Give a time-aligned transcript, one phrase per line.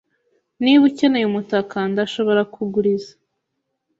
[0.63, 3.11] Niba ukeneye umutaka, ndashobora kuguriza.